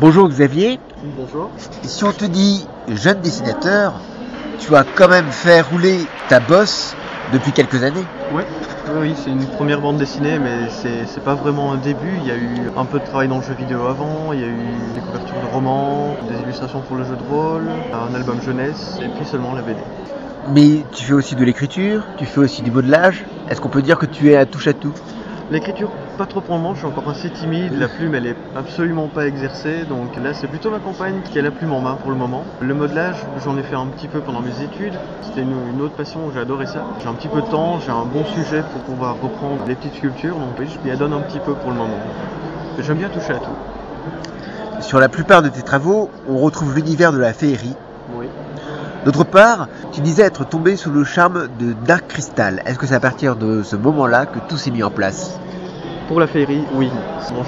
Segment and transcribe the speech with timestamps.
[0.00, 0.80] Bonjour Xavier.
[1.14, 1.50] Bonjour.
[1.84, 3.92] Si on te dit jeune dessinateur,
[4.58, 6.96] tu as quand même fait rouler ta bosse
[7.34, 8.06] depuis quelques années.
[8.32, 8.46] Ouais.
[8.88, 12.16] Oui, oui, c'est une première bande dessinée, mais c'est pas vraiment un début.
[12.22, 14.44] Il y a eu un peu de travail dans le jeu vidéo avant, il y
[14.44, 18.40] a eu des couvertures de romans, des illustrations pour le jeu de rôle, un album
[18.40, 19.80] jeunesse, et puis seulement la BD.
[20.48, 23.26] Mais tu fais aussi de l'écriture, tu fais aussi du modelage.
[23.50, 24.94] Est-ce qu'on peut dire que tu es à touche à tout
[25.50, 28.36] L'écriture, pas trop pour le moment, je suis encore assez timide, la plume elle est
[28.54, 31.96] absolument pas exercée, donc là c'est plutôt ma compagne qui a la plume en main
[31.96, 32.44] pour le moment.
[32.60, 35.94] Le modelage, j'en ai fait un petit peu pendant mes études, c'était une, une autre
[35.96, 36.84] passion, j'ai adoré ça.
[37.02, 39.96] J'ai un petit peu de temps, j'ai un bon sujet pour pouvoir reprendre les petites
[39.96, 41.98] sculptures, donc je m'y adonne un petit peu pour le moment.
[42.78, 44.82] J'aime bien toucher à tout.
[44.82, 47.74] Sur la plupart de tes travaux, on retrouve l'univers de la féerie.
[48.14, 48.26] Oui.
[49.04, 52.62] D'autre part, tu disais être tombé sous le charme de Dark Crystal.
[52.66, 55.40] Est-ce que c'est à partir de ce moment-là que tout s'est mis en place?
[56.10, 56.90] Pour la féerie, oui.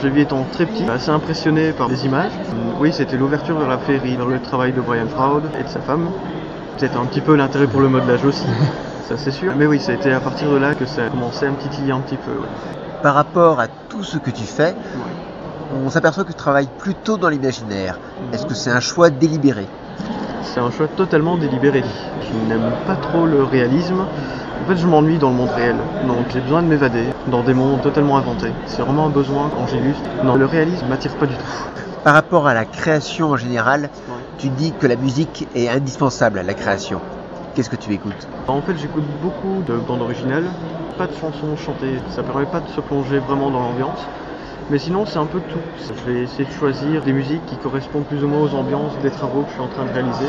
[0.04, 2.30] L'ai vu étant très petit, assez impressionné par les images.
[2.78, 5.80] Oui, c'était l'ouverture vers la féerie, vers le travail de Brian Froud et de sa
[5.80, 6.08] femme.
[6.76, 8.46] C'était un petit peu l'intérêt pour le modelage aussi,
[9.08, 9.52] ça c'est sûr.
[9.56, 11.56] Mais oui, ça a été à partir de là que ça a commencé à me
[11.56, 12.30] titiller un petit peu.
[12.30, 12.46] ouais.
[13.02, 15.74] Par rapport à tout ce que tu fais, Ouais.
[15.84, 17.98] on s'aperçoit que tu travailles plutôt dans l'imaginaire.
[18.32, 19.66] Est-ce que c'est un choix délibéré?
[20.42, 21.82] C'est un choix totalement délibéré.
[22.30, 24.00] Je n'aime pas trop le réalisme.
[24.00, 25.76] En fait, je m'ennuie dans le monde réel.
[26.06, 28.52] Donc, j'ai besoin de m'évader dans des mondes totalement inventés.
[28.66, 30.02] C'est vraiment un besoin quand j'illustre.
[30.22, 31.46] Non, le réalisme m'attire pas du tout.
[32.04, 33.90] Par rapport à la création en général,
[34.38, 37.00] tu dis que la musique est indispensable à la création.
[37.54, 38.28] Qu'est-ce que tu écoutes?
[38.48, 40.50] En fait, j'écoute beaucoup de bandes originales.
[40.96, 41.98] Pas de chansons chantées.
[42.10, 44.08] Ça permet pas de se plonger vraiment dans l'ambiance.
[44.70, 45.58] Mais sinon, c'est un peu tout.
[45.88, 49.10] Je vais essayer de choisir des musiques qui correspondent plus ou moins aux ambiances des
[49.10, 50.26] travaux que je suis en train de réaliser.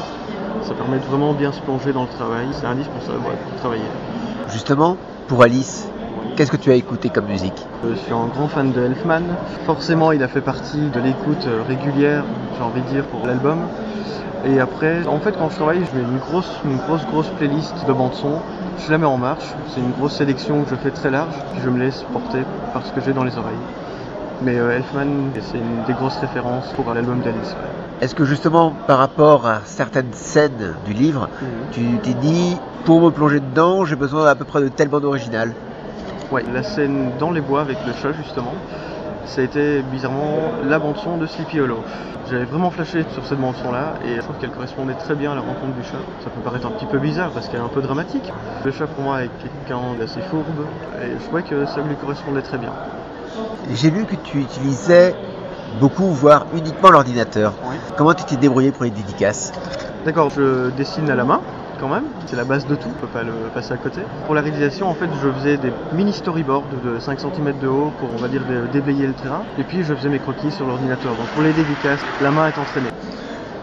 [0.63, 2.47] Ça permet de vraiment bien se plonger dans le travail.
[2.51, 3.83] C'est indispensable ouais, pour travailler.
[4.49, 5.87] Justement, pour Alice,
[6.35, 7.65] qu'est-ce que tu as écouté comme musique?
[7.89, 9.21] Je suis un grand fan de Elfman.
[9.65, 12.23] Forcément, il a fait partie de l'écoute euh, régulière,
[12.57, 13.59] j'ai envie de dire, pour l'album.
[14.45, 17.73] Et après, en fait, quand je travaille, je mets une grosse, une grosse, grosse playlist
[17.87, 18.39] de bandes son.
[18.85, 19.45] Je la mets en marche.
[19.73, 21.33] C'est une grosse sélection que je fais très large.
[21.53, 22.43] Puis je me laisse porter
[22.73, 23.55] par ce que j'ai dans les oreilles.
[24.43, 27.51] Mais euh, Elfman, c'est une des grosses références pour l'album d'Alice.
[27.51, 28.03] ouais.
[28.03, 31.29] Est-ce que justement, par rapport à certaines scènes du livre,
[31.71, 35.05] tu t'es dit, pour me plonger dedans, j'ai besoin à peu près de telle bande
[35.05, 35.53] originale?
[36.31, 38.53] Ouais, la scène dans les bois avec le chat justement,
[39.25, 41.79] ça a été bizarrement la bande son de Sleepy Hollow.
[42.29, 45.31] J'avais vraiment flashé sur cette bande son là et je trouve qu'elle correspondait très bien
[45.31, 45.99] à la rencontre du chat.
[46.23, 48.33] Ça peut paraître un petit peu bizarre parce qu'elle est un peu dramatique.
[48.65, 50.65] Le chat pour moi est quelqu'un d'assez fourbe
[51.01, 52.71] et je trouvais que ça lui correspondait très bien.
[53.73, 55.15] J'ai lu que tu utilisais
[55.79, 57.53] beaucoup, voire uniquement l'ordinateur.
[57.69, 57.75] Oui.
[57.97, 59.51] Comment tu t'es débrouillé pour les dédicaces?
[60.05, 61.41] D'accord, je dessine à la main
[61.79, 64.01] quand même, c'est la base de tout, on peut pas le passer à côté.
[64.25, 67.91] Pour la réalisation, en fait, je faisais des mini storyboards de 5 cm de haut
[67.99, 69.41] pour, on va dire, dé- déblayer le terrain.
[69.57, 71.13] Et puis, je faisais mes croquis sur l'ordinateur.
[71.15, 72.91] Donc, pour les dédicaces, la main est entraînée.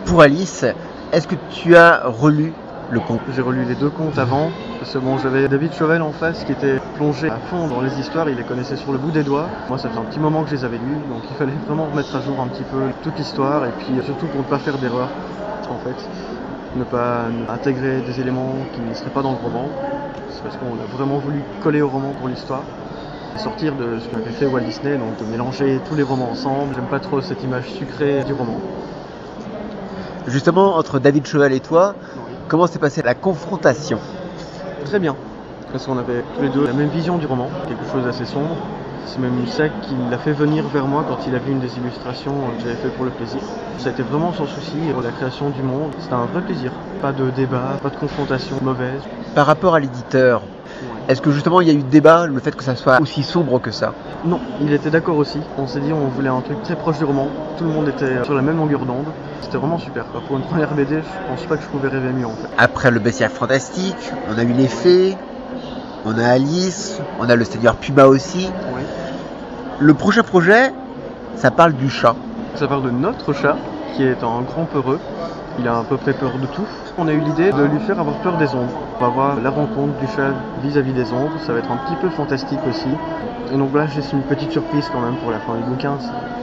[0.04, 0.66] Pour Alice,
[1.12, 2.52] est-ce que tu as relu
[2.90, 3.20] le conte?
[3.34, 6.52] J'ai relu les deux contes avant, parce que bon, j'avais David Chauvel en face qui
[6.52, 9.46] était plongé à fond dans les histoires, il les connaissait sur le bout des doigts.
[9.68, 11.84] Moi, ça fait un petit moment que je les avais lus, donc il fallait vraiment
[11.84, 14.78] remettre à jour un petit peu toute l'histoire, et puis surtout pour ne pas faire
[14.78, 15.10] d'erreur,
[15.68, 15.96] en fait.
[16.76, 19.68] Ne pas intégrer des éléments qui ne seraient pas dans le roman.
[20.30, 22.62] C'est parce qu'on a vraiment voulu coller au roman pour l'histoire.
[23.36, 26.74] Sortir de ce qu'avait fait Walt Disney, donc de mélanger tous les romans ensemble.
[26.74, 28.56] J'aime pas trop cette image sucrée du roman.
[30.26, 31.94] Justement, entre David Cheval et toi,
[32.48, 33.98] comment s'est passée la confrontation?
[34.84, 35.16] Très bien.
[35.72, 38.56] Parce qu'on avait tous les deux la même vision du roman, quelque chose d'assez sombre.
[39.06, 41.76] C'est même ça qui l'a fait venir vers moi quand il a vu une des
[41.78, 43.40] illustrations que j'avais fait pour le plaisir.
[43.78, 45.90] Ça a été vraiment son souci pour la création du monde.
[46.00, 46.70] C'était un vrai plaisir.
[47.00, 49.00] Pas de débat, pas de confrontation mauvaise.
[49.34, 50.42] Par rapport à l'éditeur,
[51.08, 53.60] est-ce que justement il y a eu débat, le fait que ça soit aussi sombre
[53.60, 53.92] que ça?
[54.24, 55.38] Non, il était d'accord aussi.
[55.58, 57.28] On s'est dit on voulait un truc très proche du roman.
[57.56, 59.06] Tout le monde était sur la même longueur d'onde.
[59.40, 60.04] C'était vraiment super.
[60.06, 60.20] quoi.
[60.26, 62.48] Pour une première BD, je pense pas que je pouvais rêver mieux en fait.
[62.58, 65.16] Après le bestiaire fantastique, on a eu les fées,
[66.04, 68.50] on a Alice, on a le Seigneur Puma aussi.
[68.74, 68.82] Oui.
[69.80, 70.72] Le prochain projet,
[71.36, 72.14] ça parle du chat.
[72.54, 73.56] Ça parle de notre chat,
[73.96, 75.00] qui est un grand peureux.
[75.58, 76.66] Il a à peu près peur de tout.
[76.98, 78.78] On a eu l'idée de lui faire avoir peur des ombres.
[79.00, 80.28] On va voir la rencontre du chat
[80.62, 81.32] vis-à-vis des ombres.
[81.46, 82.90] Ça va être un petit peu fantastique aussi.
[83.50, 85.96] Et donc là, j'ai une petite surprise quand même pour la fin du bouquin.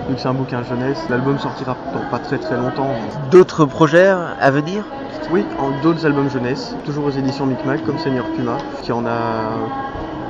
[0.09, 2.89] Vu que c'est un bouquin jeunesse, l'album sortira dans pas très très longtemps.
[3.29, 4.83] D'autres projets à venir?
[5.31, 5.45] Oui,
[5.83, 9.51] d'autres albums jeunesse, toujours aux éditions Micmac, comme Seigneur Puma, qui en a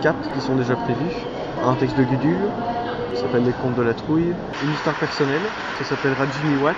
[0.02, 1.16] quatre qui sont déjà prévus.
[1.66, 2.50] Un texte de Gudule,
[3.14, 4.34] ça s'appelle Les Contes de la Trouille.
[4.66, 5.44] Une histoire personnelle,
[5.78, 6.76] ça s'appellera Jimmy Watt.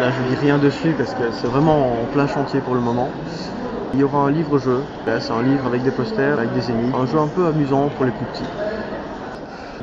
[0.00, 3.08] Là, je dis rien dessus parce que c'est vraiment en plein chantier pour le moment.
[3.94, 4.82] Il y aura un livre-jeu.
[5.06, 6.96] C'est un livre avec des posters, avec des énigmes.
[6.96, 8.48] Un jeu un peu amusant pour les plus petits.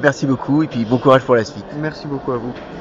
[0.01, 1.65] Merci beaucoup et puis bon courage pour la suite.
[1.77, 2.53] Merci beaucoup à vous.